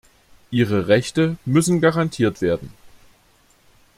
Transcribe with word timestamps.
Ihre 0.49 0.87
Rechte 0.87 1.37
müssen 1.45 1.79
garantiert 1.79 2.41
werden. 2.41 2.73